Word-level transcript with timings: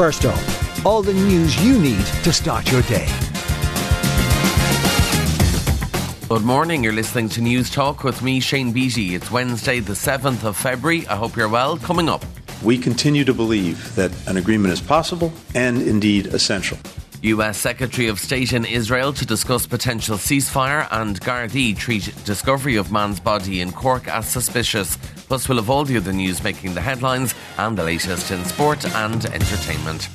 First 0.00 0.24
up, 0.24 0.86
all 0.86 1.02
the 1.02 1.12
news 1.12 1.62
you 1.62 1.78
need 1.78 2.06
to 2.24 2.32
start 2.32 2.72
your 2.72 2.80
day. 2.84 3.06
Good 6.26 6.40
morning. 6.40 6.82
You're 6.82 6.94
listening 6.94 7.28
to 7.28 7.42
Newstalk 7.42 8.02
with 8.02 8.22
me, 8.22 8.40
Shane 8.40 8.72
Beatty. 8.72 9.14
It's 9.14 9.30
Wednesday, 9.30 9.78
the 9.78 9.92
7th 9.92 10.42
of 10.42 10.56
February. 10.56 11.06
I 11.06 11.16
hope 11.16 11.36
you're 11.36 11.50
well. 11.50 11.76
Coming 11.76 12.08
up. 12.08 12.24
We 12.62 12.78
continue 12.78 13.26
to 13.26 13.34
believe 13.34 13.94
that 13.96 14.10
an 14.26 14.38
agreement 14.38 14.72
is 14.72 14.80
possible 14.80 15.34
and 15.54 15.82
indeed 15.82 16.28
essential. 16.28 16.78
US 17.22 17.58
Secretary 17.58 18.08
of 18.08 18.18
State 18.18 18.52
in 18.52 18.64
Israel 18.64 19.12
to 19.12 19.26
discuss 19.26 19.66
potential 19.66 20.16
ceasefire 20.16 20.88
and 20.90 21.20
Gardaí 21.20 21.76
treat 21.76 22.14
discovery 22.24 22.76
of 22.76 22.90
man's 22.90 23.20
body 23.20 23.60
in 23.60 23.72
Cork 23.72 24.08
as 24.08 24.26
suspicious. 24.26 24.96
Plus, 25.28 25.48
we'll 25.48 25.58
have 25.58 25.68
all 25.70 25.84
the 25.84 25.96
other 25.96 26.12
news 26.12 26.42
making 26.42 26.74
the 26.74 26.80
headlines 26.80 27.34
and 27.58 27.76
the 27.76 27.84
latest 27.84 28.30
in 28.30 28.44
sport 28.44 28.84
and 28.94 29.26
entertainment. 29.26 30.08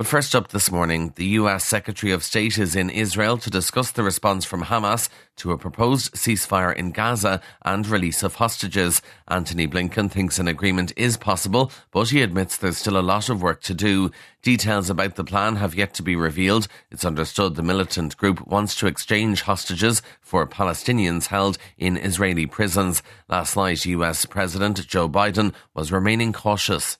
But 0.00 0.06
first 0.06 0.34
up 0.34 0.48
this 0.48 0.72
morning, 0.72 1.12
the 1.16 1.26
US 1.40 1.62
Secretary 1.62 2.10
of 2.10 2.24
State 2.24 2.56
is 2.56 2.74
in 2.74 2.88
Israel 2.88 3.36
to 3.36 3.50
discuss 3.50 3.90
the 3.90 4.02
response 4.02 4.46
from 4.46 4.62
Hamas 4.62 5.10
to 5.36 5.52
a 5.52 5.58
proposed 5.58 6.14
ceasefire 6.14 6.74
in 6.74 6.92
Gaza 6.92 7.42
and 7.66 7.86
release 7.86 8.22
of 8.22 8.36
hostages. 8.36 9.02
Antony 9.28 9.68
Blinken 9.68 10.10
thinks 10.10 10.38
an 10.38 10.48
agreement 10.48 10.94
is 10.96 11.18
possible, 11.18 11.70
but 11.90 12.08
he 12.08 12.22
admits 12.22 12.56
there's 12.56 12.78
still 12.78 12.96
a 12.96 13.02
lot 13.02 13.28
of 13.28 13.42
work 13.42 13.60
to 13.64 13.74
do. 13.74 14.10
Details 14.40 14.88
about 14.88 15.16
the 15.16 15.22
plan 15.22 15.56
have 15.56 15.74
yet 15.74 15.92
to 15.92 16.02
be 16.02 16.16
revealed. 16.16 16.66
It's 16.90 17.04
understood 17.04 17.54
the 17.54 17.62
militant 17.62 18.16
group 18.16 18.46
wants 18.46 18.74
to 18.76 18.86
exchange 18.86 19.42
hostages 19.42 20.00
for 20.22 20.46
Palestinians 20.46 21.26
held 21.26 21.58
in 21.76 21.98
Israeli 21.98 22.46
prisons. 22.46 23.02
Last 23.28 23.54
night, 23.54 23.84
US 23.84 24.24
President 24.24 24.86
Joe 24.86 25.10
Biden 25.10 25.52
was 25.74 25.92
remaining 25.92 26.32
cautious. 26.32 26.96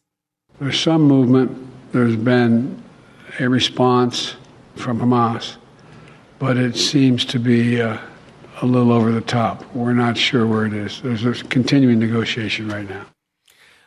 There's 0.60 0.78
some 0.78 1.00
movement. 1.04 1.92
There's 1.92 2.14
been 2.14 2.84
a 3.38 3.48
response 3.48 4.36
from 4.76 4.98
Hamas, 4.98 5.56
but 6.38 6.56
it 6.56 6.76
seems 6.76 7.24
to 7.26 7.38
be 7.38 7.80
uh, 7.80 7.98
a 8.62 8.66
little 8.66 8.92
over 8.92 9.12
the 9.12 9.20
top. 9.20 9.64
We're 9.74 9.92
not 9.92 10.16
sure 10.16 10.46
where 10.46 10.66
it 10.66 10.72
is. 10.72 11.00
There's 11.02 11.24
a 11.24 11.44
continuing 11.44 11.98
negotiation 11.98 12.68
right 12.68 12.88
now. 12.88 13.06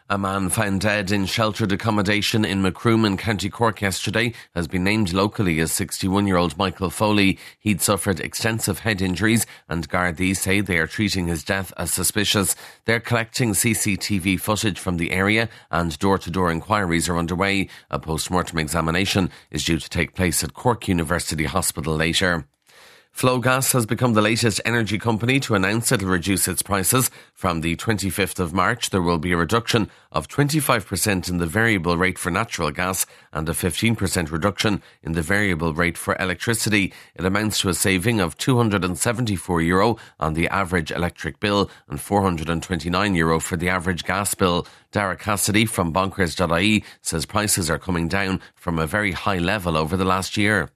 A 0.09 0.17
man 0.17 0.49
found 0.49 0.81
dead 0.81 1.11
in 1.11 1.25
sheltered 1.25 1.71
accommodation 1.71 2.43
in 2.43 2.61
Macroom 2.61 3.05
in 3.05 3.15
County 3.15 3.49
Cork 3.49 3.79
yesterday 3.79 4.33
has 4.53 4.67
been 4.67 4.83
named 4.83 5.13
locally 5.13 5.61
as 5.61 5.71
61 5.71 6.27
year 6.27 6.35
old 6.35 6.57
Michael 6.57 6.89
Foley. 6.89 7.39
He'd 7.57 7.81
suffered 7.81 8.19
extensive 8.19 8.79
head 8.79 9.01
injuries 9.01 9.45
and 9.69 9.87
Gardaí 9.87 10.35
say 10.35 10.59
they 10.59 10.77
are 10.77 10.87
treating 10.87 11.27
his 11.27 11.45
death 11.45 11.71
as 11.77 11.93
suspicious. 11.93 12.53
They're 12.83 12.99
collecting 12.99 13.53
CCTV 13.53 14.41
footage 14.41 14.77
from 14.77 14.97
the 14.97 15.11
area 15.11 15.47
and 15.71 15.97
door 15.99 16.17
to 16.17 16.29
door 16.29 16.51
inquiries 16.51 17.07
are 17.07 17.17
underway. 17.17 17.69
A 17.89 17.97
post 17.97 18.29
mortem 18.29 18.59
examination 18.59 19.31
is 19.51 19.63
due 19.63 19.79
to 19.79 19.89
take 19.89 20.15
place 20.15 20.43
at 20.43 20.53
Cork 20.53 20.89
University 20.89 21.45
Hospital 21.45 21.95
later. 21.95 22.45
Flogas 23.15 23.73
has 23.73 23.85
become 23.85 24.13
the 24.13 24.21
latest 24.21 24.59
energy 24.65 24.97
company 24.97 25.39
to 25.39 25.53
announce 25.53 25.91
it'll 25.91 26.09
reduce 26.09 26.47
its 26.47 26.63
prices. 26.63 27.11
From 27.33 27.61
the 27.61 27.75
25th 27.75 28.39
of 28.39 28.53
March, 28.53 28.89
there 28.89 29.03
will 29.03 29.19
be 29.19 29.31
a 29.31 29.37
reduction 29.37 29.89
of 30.11 30.27
25% 30.27 31.29
in 31.29 31.37
the 31.37 31.45
variable 31.45 31.95
rate 31.95 32.17
for 32.17 32.31
natural 32.31 32.71
gas 32.71 33.05
and 33.31 33.47
a 33.47 33.53
15% 33.53 34.31
reduction 34.31 34.81
in 35.03 35.11
the 35.11 35.21
variable 35.21 35.73
rate 35.75 35.97
for 35.97 36.17
electricity. 36.19 36.91
It 37.15 37.23
amounts 37.23 37.59
to 37.59 37.69
a 37.69 37.75
saving 37.75 38.19
of 38.19 38.35
274 38.37 39.61
euro 39.61 39.97
on 40.19 40.33
the 40.33 40.49
average 40.49 40.91
electric 40.91 41.39
bill 41.39 41.69
and 41.87 42.01
429 42.01 43.15
euro 43.15 43.39
for 43.39 43.55
the 43.55 43.69
average 43.69 44.05
gas 44.05 44.33
bill. 44.33 44.67
Daragh 44.91 45.19
Cassidy 45.19 45.65
from 45.65 45.93
bonkers.ie 45.93 46.83
says 47.01 47.25
prices 47.27 47.69
are 47.69 47.79
coming 47.79 48.07
down 48.07 48.41
from 48.55 48.79
a 48.79 48.87
very 48.87 49.11
high 49.11 49.37
level 49.37 49.77
over 49.77 49.95
the 49.95 50.03
last 50.03 50.35
year. 50.35 50.71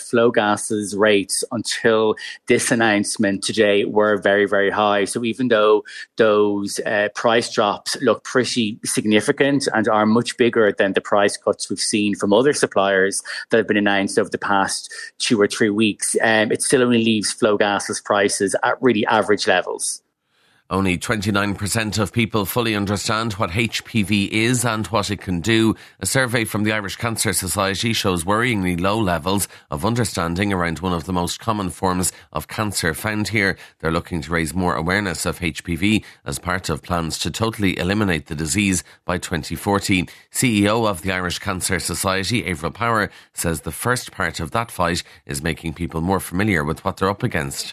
Flogas's 0.00 0.96
rates 0.96 1.44
until 1.50 2.14
this 2.46 2.70
announcement 2.70 3.42
today 3.42 3.84
were 3.84 4.16
very, 4.16 4.46
very 4.46 4.70
high. 4.70 5.04
So 5.04 5.24
even 5.24 5.48
though 5.48 5.84
those 6.16 6.80
uh, 6.86 7.08
price 7.14 7.52
drops 7.52 7.96
look 8.02 8.24
pretty 8.24 8.78
significant 8.84 9.68
and 9.74 9.88
are 9.88 10.06
much 10.06 10.36
bigger 10.36 10.72
than 10.72 10.92
the 10.92 11.00
price 11.00 11.36
cuts 11.36 11.68
we've 11.68 11.78
seen 11.78 12.14
from 12.14 12.32
other 12.32 12.52
suppliers 12.52 13.22
that 13.50 13.58
have 13.58 13.68
been 13.68 13.76
announced 13.76 14.18
over 14.18 14.30
the 14.30 14.38
past 14.38 14.92
two 15.18 15.40
or 15.40 15.46
three 15.46 15.70
weeks, 15.70 16.16
um, 16.22 16.52
it 16.52 16.62
still 16.62 16.82
only 16.82 17.04
leaves 17.04 17.34
Flogas's 17.34 18.00
prices 18.00 18.54
at 18.62 18.80
really 18.82 19.06
average 19.06 19.46
levels. 19.46 20.02
Only 20.70 20.98
29% 20.98 21.98
of 21.98 22.12
people 22.12 22.44
fully 22.44 22.74
understand 22.74 23.32
what 23.34 23.52
HPV 23.52 24.28
is 24.28 24.66
and 24.66 24.86
what 24.88 25.10
it 25.10 25.18
can 25.22 25.40
do. 25.40 25.74
A 26.00 26.04
survey 26.04 26.44
from 26.44 26.64
the 26.64 26.72
Irish 26.72 26.96
Cancer 26.96 27.32
Society 27.32 27.94
shows 27.94 28.24
worryingly 28.24 28.78
low 28.78 28.98
levels 29.00 29.48
of 29.70 29.86
understanding 29.86 30.52
around 30.52 30.80
one 30.80 30.92
of 30.92 31.04
the 31.04 31.12
most 31.14 31.40
common 31.40 31.70
forms 31.70 32.12
of 32.34 32.48
cancer 32.48 32.92
found 32.92 33.28
here. 33.28 33.56
They're 33.78 33.90
looking 33.90 34.20
to 34.20 34.30
raise 34.30 34.52
more 34.52 34.74
awareness 34.74 35.24
of 35.24 35.38
HPV 35.38 36.04
as 36.26 36.38
part 36.38 36.68
of 36.68 36.82
plans 36.82 37.18
to 37.20 37.30
totally 37.30 37.78
eliminate 37.78 38.26
the 38.26 38.34
disease 38.34 38.84
by 39.06 39.16
2040. 39.16 40.06
CEO 40.30 40.86
of 40.86 41.00
the 41.00 41.12
Irish 41.12 41.38
Cancer 41.38 41.78
Society, 41.78 42.46
Avril 42.46 42.72
Power, 42.72 43.10
says 43.32 43.62
the 43.62 43.72
first 43.72 44.12
part 44.12 44.38
of 44.38 44.50
that 44.50 44.70
fight 44.70 45.02
is 45.24 45.42
making 45.42 45.72
people 45.72 46.02
more 46.02 46.20
familiar 46.20 46.62
with 46.62 46.84
what 46.84 46.98
they're 46.98 47.08
up 47.08 47.22
against. 47.22 47.72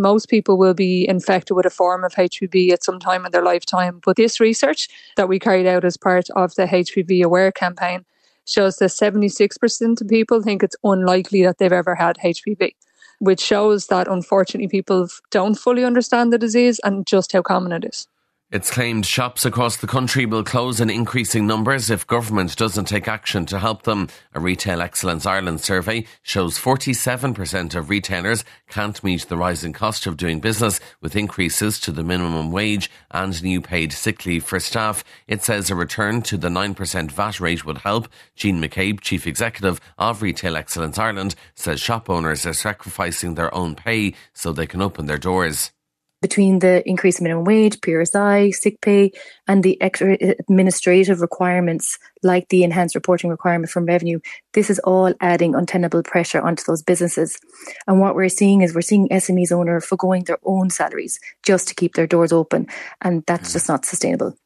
Most 0.00 0.30
people 0.30 0.56
will 0.56 0.72
be 0.72 1.06
infected 1.06 1.54
with 1.54 1.66
a 1.66 1.70
form 1.70 2.04
of 2.04 2.14
HPV 2.14 2.70
at 2.70 2.82
some 2.82 2.98
time 2.98 3.26
in 3.26 3.32
their 3.32 3.44
lifetime. 3.44 4.00
But 4.02 4.16
this 4.16 4.40
research 4.40 4.88
that 5.16 5.28
we 5.28 5.38
carried 5.38 5.66
out 5.66 5.84
as 5.84 5.98
part 5.98 6.30
of 6.30 6.54
the 6.54 6.64
HPV 6.64 7.22
Aware 7.22 7.52
campaign 7.52 8.06
shows 8.46 8.76
that 8.76 8.86
76% 8.86 10.00
of 10.00 10.08
people 10.08 10.42
think 10.42 10.62
it's 10.62 10.76
unlikely 10.82 11.44
that 11.44 11.58
they've 11.58 11.70
ever 11.70 11.94
had 11.94 12.16
HPV, 12.24 12.74
which 13.18 13.42
shows 13.42 13.88
that 13.88 14.08
unfortunately 14.08 14.68
people 14.68 15.06
don't 15.30 15.54
fully 15.54 15.84
understand 15.84 16.32
the 16.32 16.38
disease 16.38 16.80
and 16.82 17.06
just 17.06 17.32
how 17.32 17.42
common 17.42 17.70
it 17.72 17.84
is. 17.84 18.08
It's 18.52 18.68
claimed 18.72 19.06
shops 19.06 19.44
across 19.44 19.76
the 19.76 19.86
country 19.86 20.26
will 20.26 20.42
close 20.42 20.80
in 20.80 20.90
increasing 20.90 21.46
numbers 21.46 21.88
if 21.88 22.04
government 22.04 22.56
doesn't 22.56 22.86
take 22.86 23.06
action 23.06 23.46
to 23.46 23.60
help 23.60 23.84
them. 23.84 24.08
A 24.34 24.40
Retail 24.40 24.82
Excellence 24.82 25.24
Ireland 25.24 25.60
survey 25.60 26.04
shows 26.22 26.58
47% 26.58 27.76
of 27.76 27.88
retailers 27.88 28.44
can't 28.68 29.04
meet 29.04 29.28
the 29.28 29.36
rising 29.36 29.72
cost 29.72 30.04
of 30.08 30.16
doing 30.16 30.40
business 30.40 30.80
with 31.00 31.14
increases 31.14 31.78
to 31.78 31.92
the 31.92 32.02
minimum 32.02 32.50
wage 32.50 32.90
and 33.12 33.40
new 33.40 33.60
paid 33.60 33.92
sick 33.92 34.26
leave 34.26 34.42
for 34.42 34.58
staff. 34.58 35.04
It 35.28 35.44
says 35.44 35.70
a 35.70 35.76
return 35.76 36.20
to 36.22 36.36
the 36.36 36.48
9% 36.48 37.12
VAT 37.12 37.38
rate 37.38 37.64
would 37.64 37.78
help. 37.78 38.08
Jean 38.34 38.60
McCabe, 38.60 39.00
Chief 39.00 39.28
Executive 39.28 39.80
of 39.96 40.22
Retail 40.22 40.56
Excellence 40.56 40.98
Ireland, 40.98 41.36
says 41.54 41.80
shop 41.80 42.10
owners 42.10 42.44
are 42.44 42.52
sacrificing 42.52 43.36
their 43.36 43.54
own 43.54 43.76
pay 43.76 44.14
so 44.32 44.52
they 44.52 44.66
can 44.66 44.82
open 44.82 45.06
their 45.06 45.18
doors 45.18 45.70
between 46.20 46.58
the 46.58 46.86
increased 46.88 47.22
minimum 47.22 47.44
wage, 47.44 47.80
PRSI, 47.80 48.54
sick 48.54 48.80
pay, 48.80 49.12
and 49.46 49.62
the 49.62 49.80
extra 49.80 50.16
administrative 50.38 51.20
requirements 51.20 51.98
like 52.22 52.48
the 52.48 52.62
enhanced 52.62 52.94
reporting 52.94 53.30
requirement 53.30 53.70
from 53.70 53.86
revenue, 53.86 54.20
this 54.52 54.68
is 54.68 54.78
all 54.80 55.14
adding 55.20 55.54
untenable 55.54 56.02
pressure 56.02 56.40
onto 56.40 56.62
those 56.64 56.82
businesses. 56.82 57.38
And 57.86 58.00
what 58.00 58.14
we're 58.14 58.28
seeing 58.28 58.60
is 58.62 58.74
we're 58.74 58.82
seeing 58.82 59.08
SMEs 59.08 59.52
owner 59.52 59.80
foregoing 59.80 60.24
their 60.24 60.38
own 60.44 60.70
salaries 60.70 61.18
just 61.42 61.68
to 61.68 61.74
keep 61.74 61.94
their 61.94 62.06
doors 62.06 62.32
open. 62.32 62.66
And 63.00 63.24
that's 63.26 63.50
mm. 63.50 63.52
just 63.54 63.68
not 63.68 63.86
sustainable. 63.86 64.36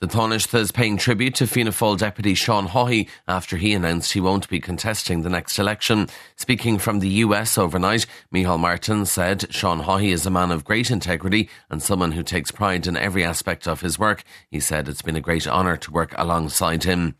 The 0.00 0.08
Taoiseach 0.08 0.58
is 0.58 0.72
paying 0.72 0.96
tribute 0.96 1.36
to 1.36 1.46
Fianna 1.46 1.70
Fáil 1.70 1.96
deputy 1.96 2.34
Sean 2.34 2.66
Haughey 2.66 3.08
after 3.28 3.56
he 3.56 3.72
announced 3.72 4.12
he 4.12 4.20
won't 4.20 4.48
be 4.48 4.60
contesting 4.60 5.22
the 5.22 5.30
next 5.30 5.56
election. 5.56 6.08
Speaking 6.34 6.78
from 6.78 6.98
the 6.98 7.08
US 7.08 7.56
overnight, 7.56 8.04
Micheál 8.34 8.58
Martin 8.58 9.06
said 9.06 9.54
Sean 9.54 9.82
Haughey 9.82 10.12
is 10.12 10.26
a 10.26 10.30
man 10.30 10.50
of 10.50 10.64
great 10.64 10.90
integrity 10.90 11.48
and 11.70 11.80
someone 11.80 12.12
who 12.12 12.24
takes 12.24 12.50
pride 12.50 12.88
in 12.88 12.96
every 12.96 13.22
aspect 13.24 13.68
of 13.68 13.82
his 13.82 13.96
work. 13.96 14.24
He 14.50 14.58
said 14.58 14.88
it's 14.88 15.00
been 15.00 15.16
a 15.16 15.20
great 15.20 15.46
honour 15.46 15.76
to 15.76 15.92
work 15.92 16.12
alongside 16.18 16.82
him. 16.82 17.14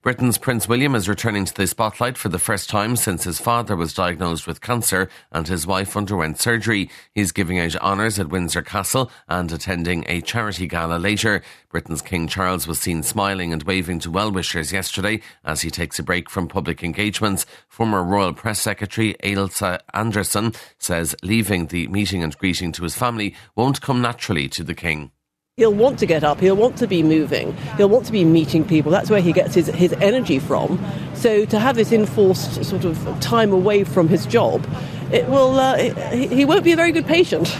Britain's 0.00 0.38
Prince 0.38 0.68
William 0.68 0.94
is 0.94 1.08
returning 1.08 1.44
to 1.44 1.52
the 1.52 1.66
spotlight 1.66 2.16
for 2.16 2.28
the 2.28 2.38
first 2.38 2.70
time 2.70 2.94
since 2.94 3.24
his 3.24 3.40
father 3.40 3.74
was 3.74 3.92
diagnosed 3.92 4.46
with 4.46 4.60
cancer 4.60 5.10
and 5.32 5.48
his 5.48 5.66
wife 5.66 5.96
underwent 5.96 6.40
surgery. 6.40 6.88
He's 7.16 7.32
giving 7.32 7.58
out 7.58 7.74
honours 7.76 8.16
at 8.20 8.28
Windsor 8.28 8.62
Castle 8.62 9.10
and 9.26 9.50
attending 9.50 10.04
a 10.06 10.20
charity 10.20 10.68
gala 10.68 10.98
later. 10.98 11.42
Britain's 11.68 12.00
King 12.00 12.28
Charles 12.28 12.68
was 12.68 12.78
seen 12.78 13.02
smiling 13.02 13.52
and 13.52 13.64
waving 13.64 13.98
to 14.00 14.10
well 14.10 14.30
wishers 14.30 14.72
yesterday 14.72 15.20
as 15.44 15.62
he 15.62 15.70
takes 15.70 15.98
a 15.98 16.04
break 16.04 16.30
from 16.30 16.46
public 16.46 16.84
engagements. 16.84 17.44
Former 17.66 18.04
Royal 18.04 18.32
Press 18.32 18.60
Secretary 18.60 19.16
Ailsa 19.24 19.80
Anderson 19.94 20.52
says 20.78 21.16
leaving 21.24 21.66
the 21.66 21.88
meeting 21.88 22.22
and 22.22 22.38
greeting 22.38 22.70
to 22.70 22.84
his 22.84 22.94
family 22.94 23.34
won't 23.56 23.80
come 23.80 24.00
naturally 24.00 24.48
to 24.50 24.62
the 24.62 24.76
King. 24.76 25.10
He'll 25.58 25.74
want 25.74 25.98
to 25.98 26.06
get 26.06 26.22
up, 26.22 26.38
he'll 26.38 26.54
want 26.54 26.78
to 26.78 26.86
be 26.86 27.02
moving, 27.02 27.52
he'll 27.76 27.88
want 27.88 28.06
to 28.06 28.12
be 28.12 28.24
meeting 28.24 28.64
people. 28.64 28.92
That's 28.92 29.10
where 29.10 29.20
he 29.20 29.32
gets 29.32 29.56
his, 29.56 29.66
his 29.66 29.92
energy 29.94 30.38
from. 30.38 30.80
So 31.14 31.44
to 31.46 31.58
have 31.58 31.74
this 31.74 31.90
enforced 31.90 32.64
sort 32.64 32.84
of 32.84 33.18
time 33.18 33.52
away 33.52 33.82
from 33.82 34.06
his 34.06 34.24
job, 34.24 34.64
it 35.10 35.28
will, 35.28 35.58
uh, 35.58 35.76
he 36.12 36.44
won't 36.44 36.62
be 36.62 36.70
a 36.70 36.76
very 36.76 36.92
good 36.92 37.06
patient. 37.06 37.52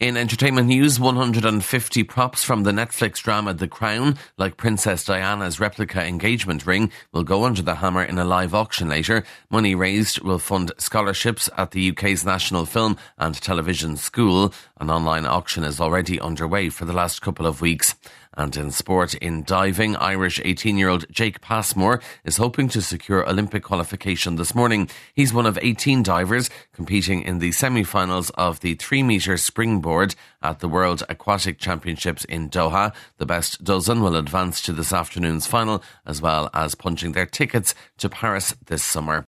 In 0.00 0.16
entertainment 0.16 0.68
news, 0.68 1.00
150 1.00 2.04
props 2.04 2.44
from 2.44 2.62
the 2.62 2.70
Netflix 2.70 3.20
drama 3.20 3.52
The 3.52 3.66
Crown, 3.66 4.16
like 4.36 4.56
Princess 4.56 5.04
Diana's 5.04 5.58
replica 5.58 6.06
engagement 6.06 6.64
ring, 6.64 6.92
will 7.10 7.24
go 7.24 7.44
under 7.44 7.62
the 7.62 7.74
hammer 7.74 8.04
in 8.04 8.16
a 8.16 8.24
live 8.24 8.54
auction 8.54 8.88
later. 8.88 9.24
Money 9.50 9.74
raised 9.74 10.20
will 10.20 10.38
fund 10.38 10.70
scholarships 10.78 11.50
at 11.56 11.72
the 11.72 11.90
UK's 11.90 12.24
National 12.24 12.64
Film 12.64 12.96
and 13.18 13.34
Television 13.34 13.96
School. 13.96 14.54
An 14.80 14.88
online 14.88 15.26
auction 15.26 15.64
is 15.64 15.80
already 15.80 16.20
underway 16.20 16.68
for 16.68 16.84
the 16.84 16.92
last 16.92 17.20
couple 17.20 17.44
of 17.44 17.60
weeks. 17.60 17.96
And 18.38 18.56
in 18.56 18.70
sport, 18.70 19.14
in 19.14 19.42
diving, 19.42 19.96
Irish 19.96 20.40
18 20.44 20.78
year 20.78 20.88
old 20.88 21.04
Jake 21.10 21.40
Passmore 21.40 22.00
is 22.24 22.36
hoping 22.36 22.68
to 22.68 22.80
secure 22.80 23.28
Olympic 23.28 23.64
qualification 23.64 24.36
this 24.36 24.54
morning. 24.54 24.88
He's 25.12 25.34
one 25.34 25.44
of 25.44 25.58
18 25.60 26.04
divers 26.04 26.48
competing 26.72 27.22
in 27.22 27.40
the 27.40 27.50
semi 27.50 27.82
finals 27.82 28.30
of 28.30 28.60
the 28.60 28.76
3 28.76 29.02
metre 29.02 29.36
springboard 29.36 30.14
at 30.40 30.60
the 30.60 30.68
World 30.68 31.02
Aquatic 31.08 31.58
Championships 31.58 32.24
in 32.26 32.48
Doha. 32.48 32.94
The 33.16 33.26
best 33.26 33.64
dozen 33.64 34.02
will 34.02 34.14
advance 34.14 34.62
to 34.62 34.72
this 34.72 34.92
afternoon's 34.92 35.48
final, 35.48 35.82
as 36.06 36.22
well 36.22 36.48
as 36.54 36.76
punching 36.76 37.12
their 37.12 37.26
tickets 37.26 37.74
to 37.96 38.08
Paris 38.08 38.54
this 38.66 38.84
summer. 38.84 39.24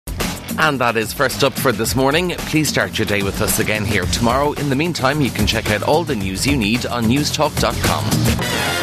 And 0.59 0.79
that 0.81 0.99
is 0.99 1.15
first 1.15 1.43
up 1.45 1.55
for 1.55 1.73
this 1.73 1.97
morning. 1.97 2.33
Please 2.51 2.69
start 2.69 2.99
your 2.99 3.07
day 3.07 3.23
with 3.23 3.41
us 3.41 3.59
again 3.59 3.87
here 3.87 4.05
tomorrow. 4.05 4.53
In 4.53 4.69
the 4.69 4.77
meantime, 4.77 5.23
you 5.23 5.31
can 5.31 5.47
check 5.47 5.71
out 5.71 5.83
all 5.83 6.05
the 6.05 6.17
news 6.17 6.47
you 6.47 6.59
need 6.59 6.85
on 6.85 7.05
newstalk.com. 7.05 8.78